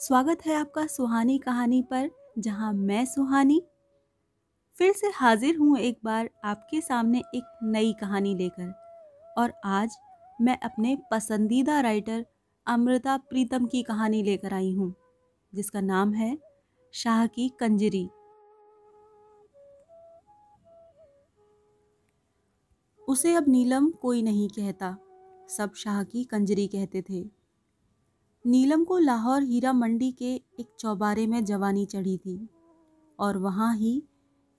[0.00, 3.60] स्वागत है आपका सुहानी कहानी पर, जहाँ मैं सुहानी।
[4.76, 8.72] फिर से हाजिर हूँ एक बार आपके सामने एक नई कहानी लेकर,
[9.38, 9.96] और आज
[10.38, 12.24] मैं अपने पसंदीदा राइटर
[12.66, 14.94] अमृता प्रीतम की कहानी लेकर आई हूँ,
[15.52, 16.36] जिसका नाम है
[16.94, 18.08] शाह की कंजरी।
[23.08, 24.96] उसे अब नीलम कोई नहीं कहता,
[25.48, 27.37] सब शाह की कंजरी कहते थे।
[28.44, 32.38] नीलम को लाहौर हीरा मंडी के एक चौबारे में जवानी चढ़ी थी
[33.18, 34.02] और वहाँ ही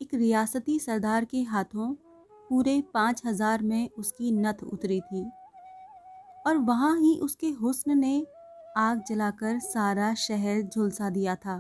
[0.02, 1.94] एक रियासती सरदार के हाथों
[2.50, 5.24] पूरे पाँच हज़ार में उसकी नथ उतरी थी
[6.48, 8.26] और वहाँ ही उसके हुस्न ने
[8.78, 11.58] आग जलाकर सारा शहर झुलसा दिया था।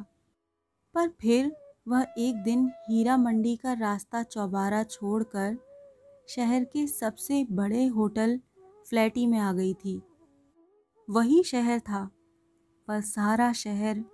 [0.95, 1.51] पर फिर
[1.87, 5.57] वह एक दिन हीरा मंडी का रास्ता चौबारा छोड़कर
[6.29, 8.39] शहर के सबसे बड़े होटल
[8.85, 10.01] फ्लैटी में आ गई थी।
[11.09, 12.09] वही शहर था।
[12.87, 14.05] पर सारा शहर,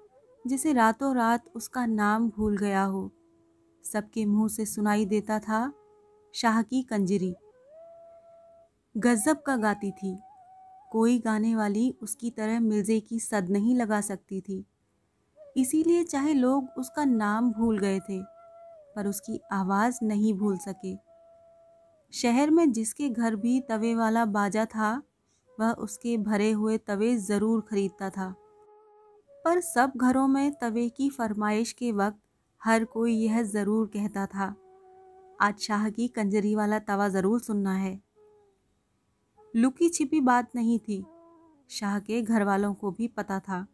[0.47, 3.11] जिसे रातों रात उसका नाम भूल गया हो,
[3.83, 5.73] सबके मुँह से सुनाई देता था
[6.33, 7.35] शाह की कंजरी।
[8.97, 10.19] गजब का गाती थी।
[10.91, 14.65] कोई गाने वाली उसकी तरह मिर्जे की सद नहीं लगा सकती थी।
[15.57, 18.23] इसीलिए चाहे लोग उसका नाम भूल गए थे,
[18.95, 20.95] पर उसकी आवाज़ नहीं भूल सके।
[22.11, 25.01] शहर में जिसके घर भी तवे वाला बाजा था
[25.57, 28.33] वह उसके भरे हुए तवे ज़रूर खरीदता था।
[29.45, 32.19] पर सब घरों में तवे की फरमाइश के वक्त
[32.61, 34.53] हर कोई यह ज़रूर कहता था,
[35.39, 37.99] आज शाह की कंजरी वाला तवा ज़रूर सुनना है।
[39.53, 41.03] लुकी छिपी बात नहीं थी।
[41.69, 43.65] शाह के घर वालों को भी पता था।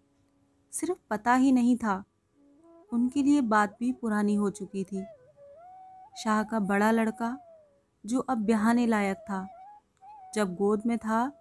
[0.73, 2.03] सिर्फ़ पता ही नहीं था।
[2.91, 5.03] उनके लिए बात भी पुरानी हो चुकी थी।
[6.15, 7.37] शाह का बड़ा लड़का,
[8.03, 9.47] जो अब ब्याहने लायक था,
[10.35, 11.31] जब गोद में था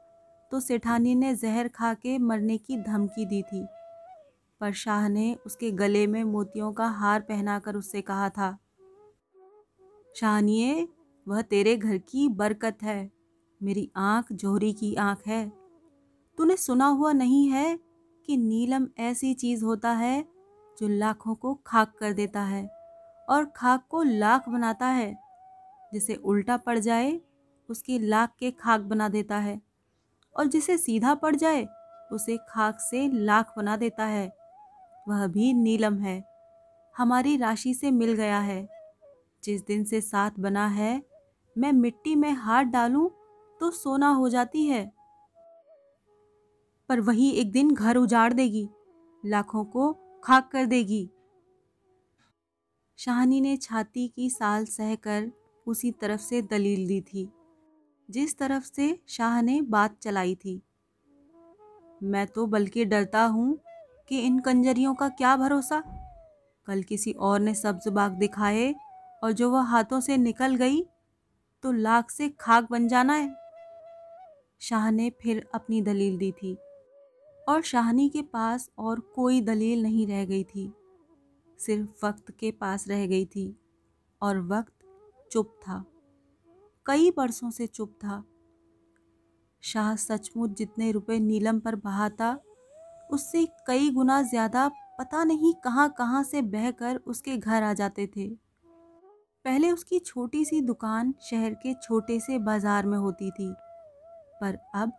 [0.51, 3.67] तो सेठानी ने जहर खा के मरने की धमकी दी थी।
[4.61, 8.59] पर शाह ने उसके गले में मोतियों का हार पहनाकर उससे कहा था
[10.17, 10.89] शाहनिए
[11.29, 13.11] वह तेरे घर की बरकत है।
[13.63, 15.53] मेरी आँख जोहरी की आँख है।
[16.39, 17.79] तूने सुना हुआ नहीं है
[18.27, 20.29] कि नीलम ऐसी चीज़ होता है
[20.79, 22.71] जो लाखों को खाक कर देता है
[23.29, 25.19] और खाक को लाख बनाता है।
[25.93, 27.21] जिसे उल्टा पड़ जाए,
[27.69, 29.61] उसके लाख के खाक बना देता है।
[30.37, 31.69] और जिसे सीधा पड़ जाए,
[32.13, 34.37] उसे खाक से लाख बना देता है।
[35.09, 36.25] वह भी नीलम है।
[36.97, 38.69] हमारी राशि से मिल गया है।
[39.45, 41.03] जिस दिन से साथ बना है,
[41.59, 43.09] मैं मिट्टी में हाथ डालूं
[43.61, 44.93] तो सोना हो जाती है।
[46.89, 48.69] पर वही एक दिन घर उजाड़ देगी,
[49.27, 51.11] लाखों को खाक कर देगी।
[52.97, 55.33] शाहनी ने छाती की साल सहकर
[55.67, 57.33] उसी तरफ़ से दलील दी थी।
[58.11, 60.61] जिस तरफ़ से शाह ने बात चलाई थी।
[62.03, 63.59] मैं तो बल्कि डरता हूँ
[64.09, 65.83] कि इन कंजरियों का क्या भरोसा?
[66.67, 68.75] कल किसी और ने सब्ज बाग दिखाए
[69.25, 70.83] और जो वह हाथों से निकल गई
[71.65, 73.35] तो लाख से खाक बन जाना है।
[74.61, 76.57] शाह ने फिर अपनी दलील दी थी
[77.49, 80.73] और शाहनी के पास और कोई दलील नहीं रह गई थी।
[81.59, 83.55] सिर्फ़ वक्त के पास रह गई थी
[84.23, 84.73] और वक्त
[85.33, 85.85] चुप था।
[86.91, 88.23] कई बरसों से चुप था।
[89.63, 92.37] शाह सचमुच जितने रुपए नीलम पर बहाता,
[93.11, 94.67] उससे कई गुना ज़्यादा
[94.99, 98.29] पता नहीं कहाँ कहाँ से बहकर उसके घर आ जाते थे।
[99.45, 103.53] पहले उसकी छोटी सी दुकान शहर के छोटे से बाज़ार में होती थी,
[104.41, 104.93] पर अब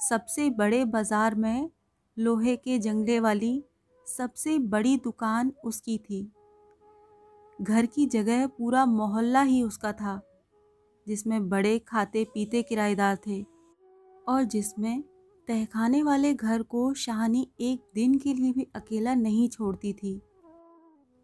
[0.00, 1.70] सबसे बड़े बाज़ार में
[2.16, 3.64] लोहे के जंगले वाली
[4.06, 6.22] सबसे बड़ी दुकान उसकी थी।
[7.58, 10.20] घर की जगह पूरा मोहल्ला ही उसका था।
[11.06, 13.42] जिसमें बड़े खाते पीते किराएदार थे
[14.28, 15.02] और जिसमें
[15.48, 20.20] तहखाने वाले घर को शाहनी एक दिन के लिए भी अकेला नहीं छोड़ती थी।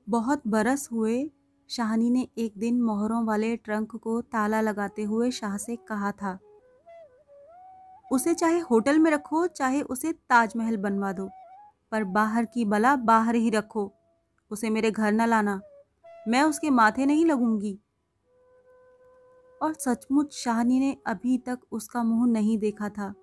[0.08, 1.30] बहुत बरस हुए
[1.68, 6.38] शाहनी ने एक दिन मोहरों वाले ट्रंक को ताला लगाते हुए शाह से कहा था,
[8.12, 11.28] उसे चाहे होटल में रखो, चाहे उसे ताजमहल बनवा दो,
[11.92, 13.92] पर बाहर की बला बाहर ही रखो।
[14.50, 15.60] उसे मेरे घर न लाना।
[16.28, 17.78] मैं उसके माथे नहीं लगूँगी।
[19.62, 23.14] और सचमुच शाहनी ने अभी तक उसका मुँह नहीं देखा था।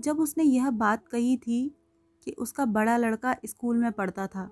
[0.00, 1.76] जब उसने यह बात कही थी
[2.24, 4.50] कि उसका बड़ा लड़का स्कूल में पढ़ता था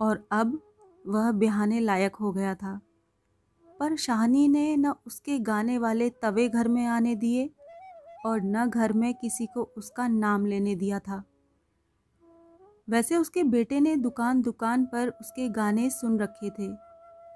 [0.00, 0.60] और अब
[1.06, 2.80] वह बिहाने लायक हो गया था।
[3.80, 7.50] पर शाहनी ने न उसके गाने वाले तवे घर में आने दिए
[8.26, 11.24] और न घर में किसी को उसका नाम लेने दिया था।
[12.90, 16.72] वैसे उसके बेटे ने दुकान दुकान पर उसके गाने सुन रखे थे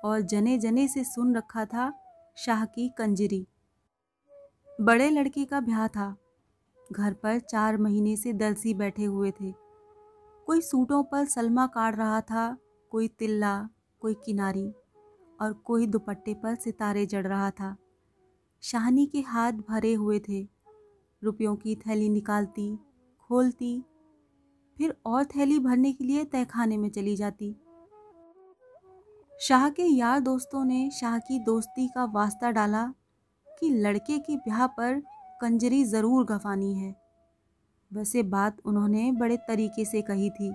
[0.04, 1.99] और जने जने से सुन रखा था
[2.44, 3.46] शाह की कंजरी।
[4.80, 6.16] बड़े लड़के का ब्याह था।
[6.92, 9.54] घर पर चार महीने से दलसी बैठे हुए थे।
[10.46, 12.58] कोई सूटों पर सलमा काट रहा था,
[12.90, 13.68] कोई तिल्ला,
[14.00, 14.72] कोई किनारी,
[15.40, 17.76] और कोई दुपट्टे पर सितारे जड़ रहा था।
[18.62, 20.48] शाहनी के हाथ भरे हुए थे।
[21.22, 22.78] रुपयों की थैली निकालती,
[23.20, 23.84] खोलती,
[24.78, 27.56] फिर और थैली भरने के लिए तहखाने में चली जाती।
[29.40, 32.82] शाह के यार दोस्तों ने शाह की दोस्ती का वास्ता डाला
[33.48, 35.00] कि लड़के के ब्याह पर
[35.40, 36.94] कंजरी ज़रूर गफानी है।
[37.90, 40.52] वैसे बात उन्होंने बड़े तरीके से कही थी,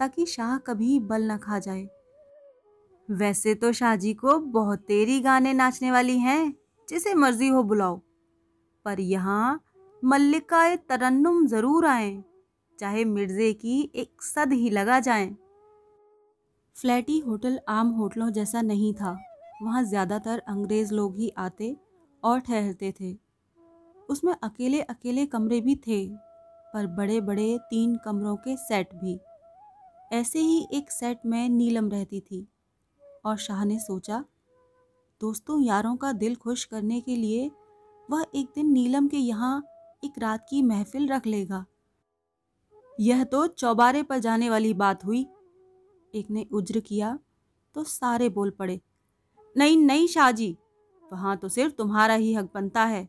[0.00, 1.86] ताकि शाह कभी बल न खा जाए।
[3.08, 6.54] वैसे तो शाह जी को बहुत तेरी गाने नाचने वाली हैं,
[6.88, 8.00] जिसे मर्ज़ी हो बुलाओ।
[8.86, 9.60] पर यहाँ
[10.02, 12.22] मल्लिकाए तरन्नुम ज़रूर आए,
[12.78, 15.30] चाहे मिर्ज़े की एक सद ही लगा जाए।
[16.76, 19.16] फ्लैटी होटल आम होटलों जैसा नहीं था।
[19.62, 21.76] वहाँ ज़्यादातर अंग्रेज़ लोग ही आते
[22.22, 23.16] और ठहरते थे।
[24.08, 26.06] उसमें अकेले अकेले कमरे भी थे,
[26.74, 29.18] पर बड़े बड़े तीन कमरों के सेट भी।
[30.12, 32.46] ऐसे ही एक सेट में नीलम रहती थी
[33.24, 34.24] और शाह ने सोचा,
[35.20, 37.50] दोस्तों, यारों का दिल खुश करने के लिए
[38.08, 39.62] वह एक दिन नीलम के यहाँ
[40.02, 41.64] एक रात की महफिल रख लेगा।
[42.98, 45.26] यह तो चौबारे पर जाने वाली बात हुई।
[46.14, 47.18] एक ने उज्र किया
[47.76, 48.80] तो सारे बोल पड़े,
[49.56, 50.56] नहीं नहीं शाहजी,
[51.02, 53.04] वहाँ तो सिर्फ़ तुम्हारा ही हक बनता है।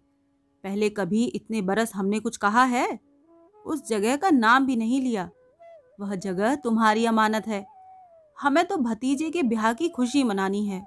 [0.63, 3.00] पहले कभी इतने बरस हमने कुछ कहा है?
[3.65, 5.30] उस जगह का नाम भी नहीं लिया।
[6.00, 7.65] वह जगह तुम्हारी अमानत है।
[8.38, 10.86] हमें तो भतीजे के ब्याह की खुशी मनानी है।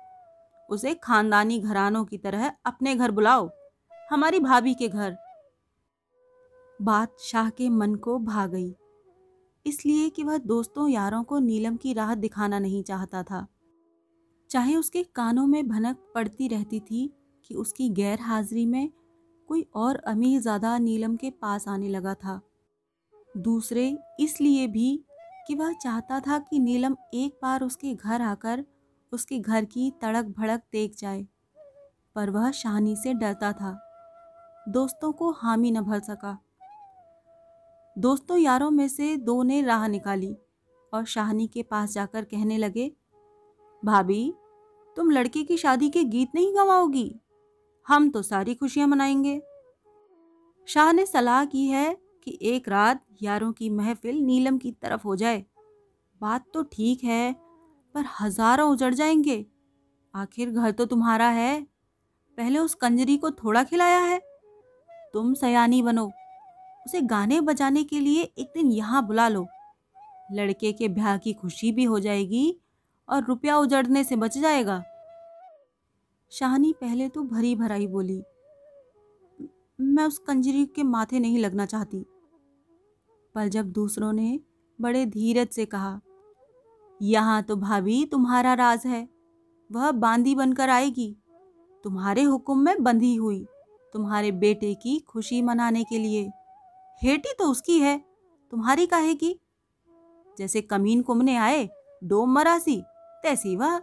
[0.68, 3.50] उसे खानदानी घरानों की तरह अपने घर बुलाओ,
[4.10, 5.16] हमारी भाभी के घर।
[6.80, 8.74] बात शाह के मन को भा गई।
[9.66, 13.46] इसलिए कि वह दोस्तों यारों को नीलम की राहत दिखाना नहीं चाहता था।
[14.50, 17.10] चाहे उसके कानों में भनक पड़ती रहती थी
[17.44, 18.90] कि उसकी गैर हाजिरी में
[19.48, 22.40] कोई और अमीर ज़्यादा नीलम के पास आने लगा था।
[23.38, 25.04] दूसरे इसलिए भी
[25.48, 28.64] कि वह चाहता था कि नीलम एक बार उसके घर आकर
[29.12, 31.26] उसके घर की तड़क भड़क देख जाए,
[32.16, 33.78] पर वह शाहनी से डरता था।
[34.66, 36.38] दोस्तों को हामी न भर सका।
[37.98, 40.36] दोस्तों यारों में से दो ने राह निकाली
[40.92, 42.92] और शाहनी के पास जाकर कहने लगे,
[43.84, 44.34] भाभी,
[44.96, 47.20] तुम लड़के की शादी के गीत नहीं गवाओगी?
[47.88, 49.40] हम तो सारी खुशियाँ मनाएँगे।
[50.66, 55.16] शाह ने सलाह की है कि एक रात यारों की महफिल नीलम की तरफ़ हो
[55.16, 55.44] जाए।
[56.20, 57.32] बात तो ठीक है,
[57.94, 59.46] पर हज़ारों उजड़ जाएँगे।
[60.14, 61.66] आखिर घर तो तुम्हारा है।
[62.38, 64.18] पहले उस कंजरी को थोड़ा खिलाया है।
[65.12, 66.10] तुम सयानी बनो।
[66.86, 69.46] उसे गाने बजाने के लिए एक दिन यहाँ बुला लो।
[70.32, 72.56] लड़के के ब्याह की खुशी भी हो जाएगी
[73.08, 74.82] और रुपया उजड़ने से बच जाएगा।
[76.32, 78.22] शाहनी पहले तो भरी भराई बोली,
[79.78, 82.04] मैं उस कंजरी के माथे नहीं लगना चाहती।
[83.34, 84.38] पर जब दूसरों ने
[84.78, 86.00] बड़े धीरज से कहा,
[87.00, 89.08] यहाँ तो भाभी तुम्हारा राज है,
[89.70, 91.14] वह बांदी बनकर आएगी।
[91.84, 93.44] तुम्हारे हुक्म में बंधी हुई,
[93.94, 96.30] तुम्हारे बेटे की खुशी मनाने के लिए।
[97.02, 97.98] हेटी तो उसकी है,
[98.52, 99.38] तुम्हारी काहे की
[100.38, 101.68] जैसे कमीन कुमने आए,
[102.04, 102.82] डोम मरासी
[103.22, 103.78] तैसी वह।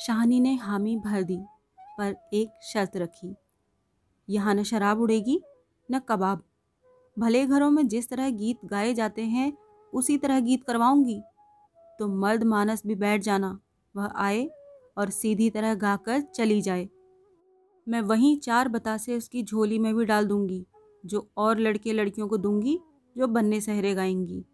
[0.00, 1.38] शाहनी ने हामी भर दी,
[1.98, 3.34] पर एक शर्त रखी।
[4.28, 5.40] यहाँ न शराब उड़ेगी,
[5.90, 6.42] न कबाब।
[7.18, 9.52] भले घरों में जिस तरह गीत गाए जाते हैं,
[9.92, 11.20] उसी तरह गीत करवाऊँगी।
[11.98, 13.58] तो मर्द मानस भी बैठ जाना,
[13.94, 14.48] वह आए
[14.98, 16.88] और सीधी तरह गाकर चली जाए।
[17.88, 20.66] मैं वहीं चार बतासे उसकी झोली में भी डाल दूँगी।
[21.06, 22.80] जो और लड़के लड़कियों को दूँगी,
[23.18, 24.44] जो बन्ने सहरे गाएँगी।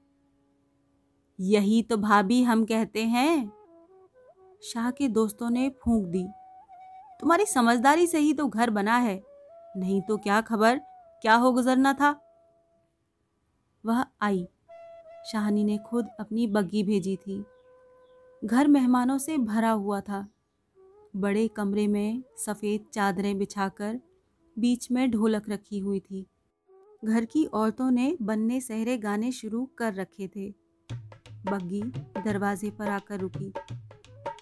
[1.40, 3.52] यही तो भाभी हम कहते हैं।
[4.62, 6.28] शाह के दोस्तों ने फूंक दी।
[7.20, 9.22] तुम्हारी समझदारी से ही तो घर बना है।
[9.76, 10.78] नहीं तो क्या खबर?
[11.22, 12.22] क्या हो गुजरना था?
[13.86, 14.48] वह आई।
[15.32, 17.44] शाहनी ने खुद अपनी बग्गी भेजी थी।
[18.44, 20.28] घर मेहमानों से भरा हुआ था।
[21.16, 24.00] बड़े कमरे में सफ़ेद चादरें बिछाकर
[24.58, 26.26] बीच में ढोलक रखी हुई थी।
[27.06, 30.54] घर की औरतों ने बनने सहरे गाने शुरू कर रखे थे।
[31.46, 31.82] बग्गी
[32.24, 33.52] दरवाजे पर आकर रुकी।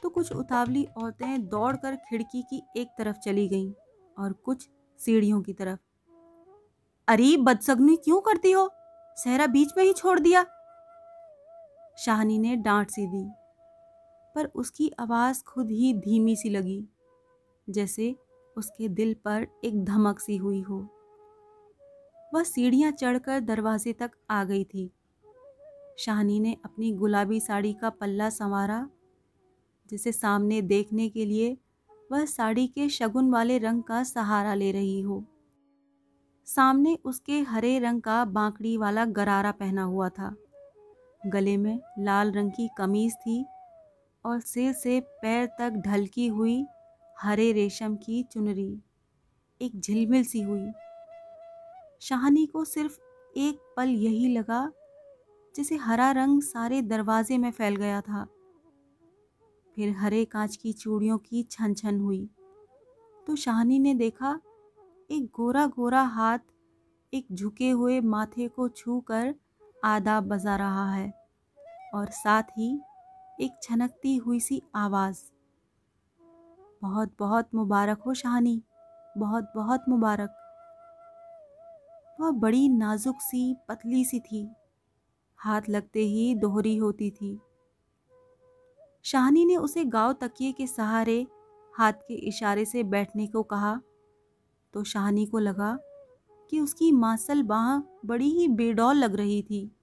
[0.03, 3.73] तो कुछ उतावली औरतें दौड़कर खिड़की की एक तरफ़ चली गईं
[4.19, 4.69] और कुछ
[4.99, 5.79] सीढ़ियों की तरफ़।
[7.09, 8.71] अरे, बदसगनी क्यों करती हो?
[9.17, 10.47] सहरा बीच में ही छोड़ दिया।
[11.99, 13.31] शाहनी ने डांट सी दी,
[14.35, 16.89] पर उसकी आवाज़ खुद ही धीमी सी लगी,
[17.71, 18.17] जैसे
[18.57, 20.94] उसके दिल पर एक धमक सी हुई हो।
[22.35, 24.91] वह सीढ़ियाँ चढ़कर दरवाजे तक आ गई थी।
[25.99, 28.89] शाहनी ने अपनी गुलाबी साड़ी का पल्ला संवारा,
[29.91, 31.59] जिसे सामने देखने के लिए
[32.13, 35.25] वह साड़ी के शगुन वाले रंग का सहारा ले रही हो।
[36.47, 40.37] सामने उसके हरे रंग का बांकड़ी वाला गरारा पहना हुआ था।
[41.27, 43.45] गले में लाल रंग की कमीज थी
[44.25, 46.67] और सिर से पैर तक ढलकी हुई
[47.21, 48.83] हरे रेशम की चुनरी।
[49.61, 50.71] एक झिलमिल सी हुई।
[52.01, 52.99] शाहनी को सिर्फ़
[53.37, 54.73] एक पल यही लगा,
[55.55, 58.27] जैसे हरा रंग सारे दरवाजे में फैल गया था।
[59.75, 62.31] फिर हरे कांच की चूड़ियों की छन छन हुई।
[63.27, 64.41] तो शाहनी ने देखा,
[65.11, 66.39] एक गोरा गोरा हाथ
[67.15, 69.35] एक झुके हुए माथे को छूकर
[69.85, 71.13] आदाब बजा रहा है
[71.95, 72.81] और साथ ही
[73.41, 75.19] एक छनकती हुई सी आवाज़।
[76.83, 78.63] बहुत बहुत मुबारक हो शाहनी
[79.19, 80.44] बहुत बहुत मुबारक।
[82.25, 84.49] वह बड़ी नाजुक सी, पतली सी थी।
[85.37, 87.41] हाथ लगते ही दोहरी होती थी।
[89.03, 91.27] शाहनी ने उसे गाँव तकिए के सहारे
[91.75, 93.81] हाथ के इशारे से बैठने को कहा।
[94.73, 95.79] तो शाहनी को लगा
[96.51, 99.77] कि उसकी मासल बाह बड़ी ही बेडौल लग रही थी।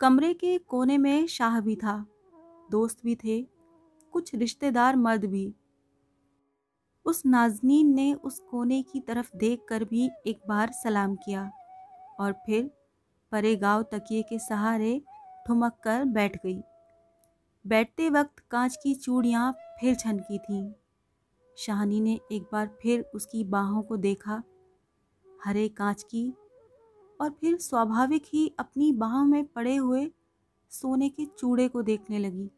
[0.00, 2.06] कमरे के कोने में शाह भी था,
[2.70, 3.42] दोस्त भी थे,
[4.12, 5.54] कुछ रिश्तेदार मर्द भी।
[7.06, 11.50] उस नाजनीन ने उस कोने की तरफ़ देखकर भी एक बार सलाम किया
[12.20, 12.70] और फिर
[13.32, 15.02] परे गाँव तकिए के सहारे
[15.46, 16.62] ठुमक कर बैठ गई।
[17.66, 20.72] बैठते वक्त कांच की चूड़ियाँ फिर छनकी थीं।
[21.56, 24.42] शाहनी ने एक बार फिर उसकी बाहों को देखा,
[25.44, 26.34] हरे कांच की,
[27.20, 30.12] और फिर स्वाभाविक ही अपनी बाहों में पड़े हुए
[30.70, 32.50] सोने के चूड़े को देखने लगी।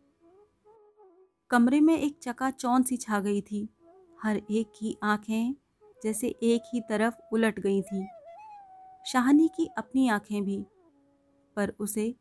[1.50, 3.68] कमरे में एक चकाचौन सी छा गई थी।
[4.24, 5.54] हर एक की आँखें
[6.02, 8.06] जैसे एक ही तरफ़ उलट गई थीं।
[9.06, 10.66] शाहनी की अपनी आँखें भी,
[11.56, 12.14] पर उसे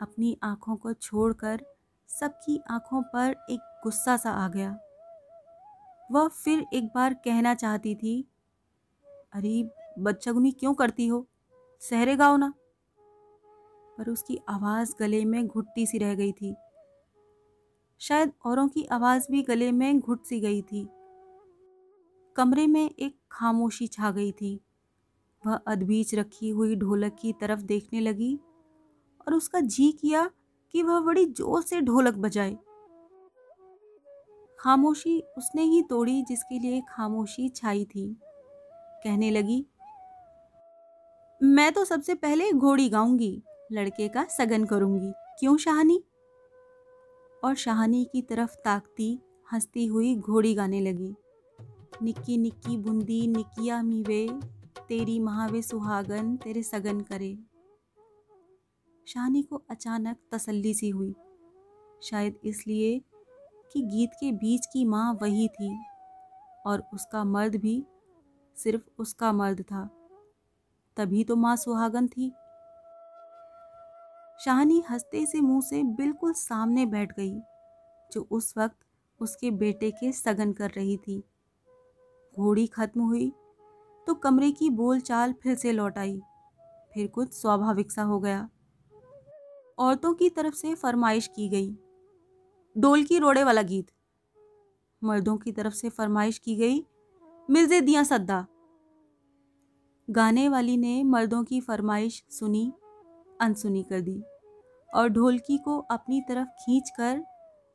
[0.00, 1.60] अपनी आँखों को छोड़कर
[2.08, 4.78] सबकी आँखों पर एक गुस्सा सा आ गया।
[6.12, 8.28] वह फिर एक बार कहना चाहती थी,
[9.32, 11.26] अरे बच्चगुनी क्यों करती हो?
[11.80, 12.54] सहरे गाओ ना।
[13.98, 16.56] पर उसकी आवाज़ गले में घुटती सी रह गई थी।
[18.00, 20.88] शायद औरों की आवाज़ भी गले में घुट सी गई थी।
[22.36, 24.58] कमरे में एक खामोशी छा गई थी।
[25.46, 28.34] वह अदबीच रखी हुई ढोलक की तरफ़ देखने लगी
[29.26, 30.30] और उसका जी किया
[30.74, 32.56] कि वह बड़ी ज़ोर से ढोलक बजाए।
[34.58, 38.06] खामोशी उसने ही तोड़ी जिसके लिए खामोशी छाई थी।
[39.04, 39.64] कहने लगी,
[41.40, 46.02] मैं तो सबसे पहले घोड़ी गाऊँगी, लड़के का सगन करूँगी। क्यों शाहनी?
[47.44, 49.18] और शाहनी की तरफ़ ताकती
[49.52, 51.14] हंसती हुई घोड़ी गाने लगी।
[52.02, 54.26] निक्की निक्की बूंदी निकिया मीवे,
[54.88, 57.36] तेरी महावे सुहागन तेरे सगन करे।
[59.06, 61.14] शाहनी को अचानक तसल्ली सी हुई,
[62.02, 62.98] शायद इसलिए
[63.72, 65.76] कि गीत के बीच की माँ वही थी
[66.66, 67.82] और उसका मर्द भी
[68.56, 69.84] सिर्फ़ उसका मर्द था,
[70.96, 72.30] तभी तो माँ सुहागन थी।
[74.40, 77.34] शाहनी हँसते से मुँह से बिल्कुल सामने बैठ गई,
[78.12, 78.76] जो उस वक्त
[79.20, 81.22] उसके बेटे के सगन कर रही थी।
[82.36, 83.32] घोड़ी खत्म हुई
[84.06, 86.20] तो कमरे की बोलचाल फिर से लौट आई।
[86.94, 88.48] फिर कुछ स्वाभाविक सा हो गया।
[89.78, 91.70] औरतों की तरफ़ से फरमाइश की गई।
[92.76, 93.86] डोल की रोड़े वाला गीत।
[95.04, 96.84] मर्दों की तरफ़ से फरमाइश की गई
[97.50, 98.46] मिर्जे दिया सद्दा।
[100.08, 102.72] गाने वाली ने मर्दों की फरमाइश सुनी,
[103.40, 104.22] अनसुनी कर दी
[104.94, 107.24] और ढोलकी को अपनी तरफ़ खींचकर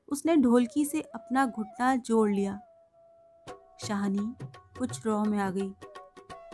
[0.09, 2.59] उसने ढोलकी से अपना घुटना जोड़ लिया।
[3.79, 4.33] शाहनी
[4.79, 5.71] कुछ रौ में आ गई।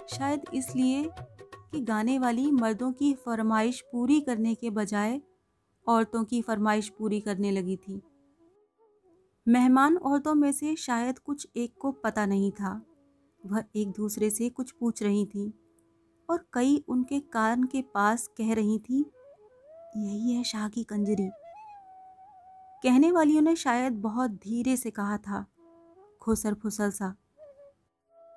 [0.10, 1.04] शायद इसलिए
[1.72, 5.22] कि गाने वाली मर्दों की फरमाइश पूरी करने के बजाय
[5.88, 8.02] औरतों की फरमाइश पूरी करने लगी थी।
[9.48, 12.82] मेहमान औरतों में से शायद कुछ एक को पता नहीं था।
[13.44, 15.52] वह एक दूसरे से कुछ पूछ रही थी
[16.30, 19.00] और कई उनके कान के पास कह रही थी,
[19.98, 21.30] यही है शाह की कंजरी।
[22.84, 25.46] कहने वालियों ने शायद बहुत धीरे से कहा था
[26.26, 27.16] खुसर फुसल सा।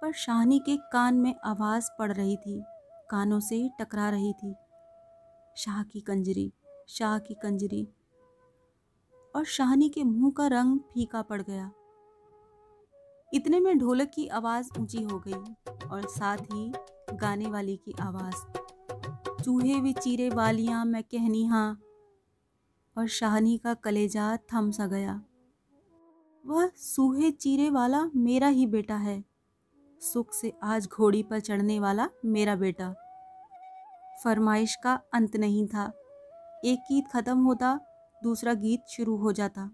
[0.02, 2.64] पर शाहनी के कान में आवाज़ पड़ रही थी,
[3.10, 4.54] कानों से ही टकरा रही थी।
[5.56, 6.52] शाह की कंजरी,
[6.88, 7.88] शाह की कंजरी।
[9.36, 11.70] और शाहनी के मुँह का रंग फीका पड़ गया।
[13.34, 15.54] इतने में ढोलक की आवाज़ ऊँची हो गई
[15.88, 16.72] और साथ ही
[17.12, 18.58] गाने वाली की आवाज़।
[19.42, 21.82] चूहे वे चीरे वालियाँ, मैं कहनी हाँ।
[22.98, 25.22] और शाहनी का कलेजा थम सा गया।
[26.48, 29.24] वह सूहे चीरे वाला मेरा ही बेटा है।
[30.00, 32.94] सुख से आज घोड़ी पर चढ़ने वाला मेरा बेटा।
[34.24, 35.92] फरमाइश का अंत नहीं था।
[36.64, 37.80] एक गीत ख़त्म होता,
[38.22, 39.70] दूसरा गीत शुरू हो जाता।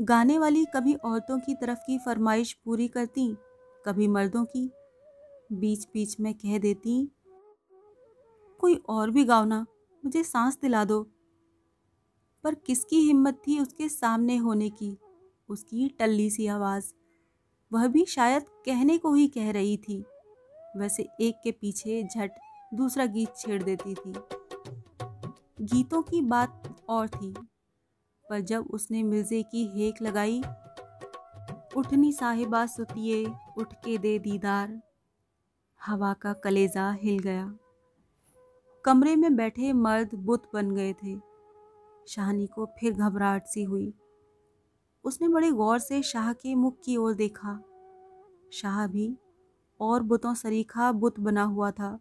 [0.00, 3.36] गाने वाली कभी औरतों की तरफ़ की फरमाइश पूरी करती,
[3.86, 4.70] कभी मर्दों की।
[5.52, 7.10] बीच बीच में कह देती,
[8.60, 9.66] कोई और भी गाओ ना,
[10.04, 11.06] मुझे सांस दिला दो।
[12.44, 14.98] पर किसकी हिम्मत थी उसके सामने होने की?
[15.50, 16.92] उसकी टल्ली सी आवाज़।
[17.72, 20.04] वह भी शायद कहने को ही कह रही थी।
[20.76, 22.30] वैसे एक के पीछे झट
[22.74, 24.12] दूसरा गीत छेड़ देती थी।
[25.60, 27.32] गीतों की बात और थी,
[28.30, 30.42] पर जब उसने मिर्जे की हेक लगाई,
[31.76, 33.26] उठनी साहिबा सुतिए
[33.58, 34.80] उठ के दे दीदार।
[35.86, 37.54] हवा का कलेजा हिल गया।
[38.84, 41.18] कमरे में बैठे मर्द बुत बन गए थे।
[42.08, 43.94] शाहनी को फिर घबराहट सी हुई।
[45.04, 47.58] उसने बड़े गौर से शाह के मुख की ओर देखा।
[48.52, 49.14] शाह भी
[49.80, 51.98] और बुतों सरीखा बुत बना हुआ था।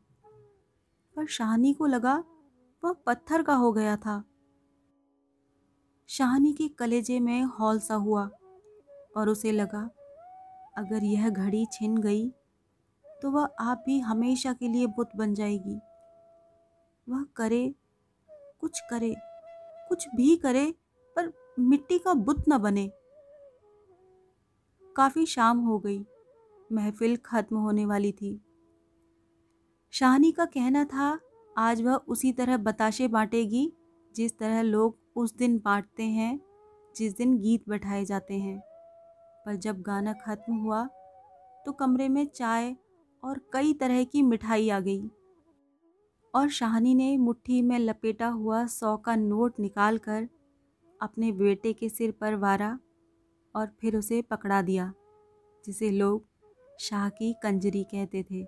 [1.15, 2.23] पर शाहनी को लगा
[2.83, 4.23] वह पत्थर का हो गया था।
[6.09, 8.29] शाहनी के कलेजे में हौल सा हुआ
[9.17, 9.89] और उसे लगा,
[10.77, 12.29] अगर यह घड़ी छिन गई
[13.05, 15.79] तो वह आप भी हमेशा के लिए बुत बन जाएगी।
[17.07, 17.75] वह करे,
[18.59, 19.15] कुछ करे,
[19.89, 20.73] कुछ भी करे
[21.59, 22.87] मिट्टी का बुत न बने।
[24.95, 26.05] काफ़ी शाम हो गई।
[26.71, 28.41] महफिल खत्म होने वाली थी।
[29.91, 31.19] शाहनी का कहना था,
[31.57, 33.73] आज वह उसी तरह बताशे बांटेगी,
[34.15, 36.39] जिस तरह लोग उस दिन बांटते हैं,
[36.95, 38.59] जिस दिन गीत बैठाए जाते हैं।
[39.45, 40.87] पर जब गाना खत्म हुआ
[41.65, 42.75] तो कमरे में चाय
[43.23, 45.09] और कई तरह की मिठाई आ गई।
[46.35, 50.29] और शाहनी ने मुट्ठी में लपेटा हुआ सौ का नोट निकालकर
[51.01, 52.79] अपने बेटे के सिर पर वारा
[53.55, 54.93] और फिर उसे पकड़ा दिया,
[55.65, 56.25] जिसे लोग
[56.79, 58.45] शाह की कंजरी कहते थे।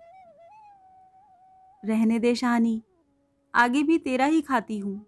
[1.86, 2.84] रहने दे शाहनी
[3.56, 5.06] आगे भी तेरा ही खाती हूँ।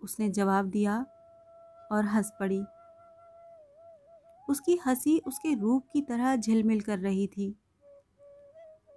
[0.00, 1.06] उसने जवाब दिया
[1.92, 2.64] और हंस पड़ी।
[4.48, 7.56] उसकी हँसी उसके रूप की तरह झिलमिल कर रही थी।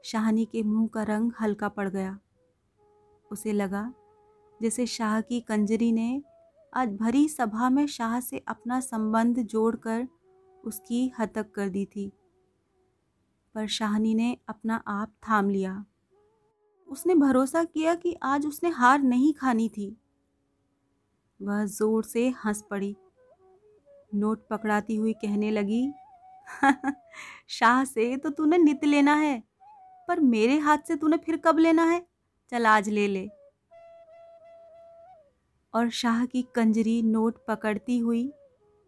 [0.03, 2.19] शाहनी के मुँह का रंग हल्का पड़ गया।
[3.31, 3.93] उसे लगा
[4.61, 6.23] जैसे शाह की कंजरी ने
[6.73, 10.07] आज भरी सभा में शाह से अपना संबंध जोड़कर
[10.65, 12.11] उसकी हतक कर दी थी।
[13.55, 15.85] पर शाहनी ने अपना आप थाम लिया।
[16.87, 19.97] उसने भरोसा किया कि आज उसने हार नहीं खानी थी।
[21.41, 22.95] वह ज़ोर से हंस पड़ी।
[24.15, 25.93] नोट पकड़ाती हुई कहने लगी,
[27.47, 29.43] शाह से तो तूने नित लेना है,
[30.07, 32.07] पर मेरे हाथ से तूने फिर कब लेना है?
[32.49, 33.38] चल आज ले ले।
[35.73, 38.31] और शाह की कंजरी नोट पकड़ती हुई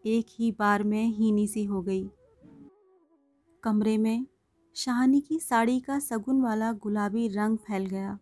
[0.04, 2.08] एक ही बार में हीनी सी हो गई।
[3.62, 4.26] कमरे में
[4.76, 8.18] शाहनी की साड़ी का सगुन वाला गुलाबी रंग फैल गया।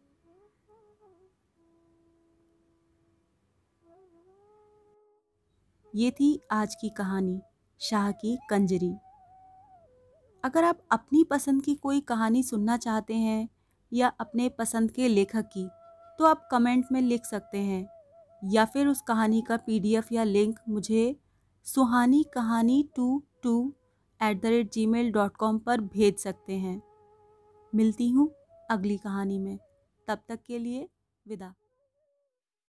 [5.94, 7.40] ये थी आज की कहानी,
[7.80, 8.92] शाह की कंजरी।
[10.44, 13.48] अगर आप अपनी पसंद की कोई कहानी सुनना चाहते हैं
[13.92, 15.66] या अपने पसंद के लेखक की
[16.18, 17.99] तो आप कमेंट में लिख सकते हैं।
[18.44, 21.16] या फिर उस कहानी का पीडीएफ या लिंक मुझे
[21.64, 23.74] सुहानी कहानी two two
[24.22, 26.82] at the rate gmail dot com पर भेज सकते हैं।
[27.74, 28.30] मिलती हूँ
[28.70, 29.58] अगली कहानी में।
[30.08, 30.88] तब तक के लिए
[31.28, 31.54] विदा।